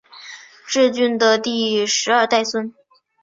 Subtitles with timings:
[0.67, 2.73] 挚峻的第十二代孙。